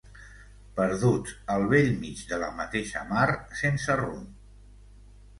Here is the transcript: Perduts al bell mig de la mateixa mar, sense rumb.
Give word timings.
Perduts 0.77 1.33
al 1.55 1.65
bell 1.73 1.91
mig 2.05 2.23
de 2.31 2.39
la 2.43 2.49
mateixa 2.61 3.03
mar, 3.09 3.27
sense 3.61 3.99
rumb. 4.01 4.33